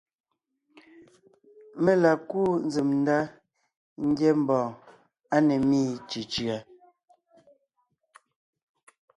[1.83, 3.17] Mé la kúu nzsèm ndá
[4.07, 4.73] ńgyɛ́ mbɔ̀ɔn
[5.33, 6.57] á ne ḿmi cʉ̀cʉ̀a;